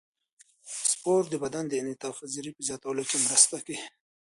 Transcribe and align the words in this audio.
سپورت 0.89 1.25
د 1.29 1.35
بدن 1.43 1.63
د 1.67 1.73
انعطاف 1.81 2.15
پذیرۍ 2.21 2.51
په 2.55 2.61
زیاتولو 2.67 3.03
کې 3.09 3.17
مرسته 3.25 3.55
کوي. 3.65 3.79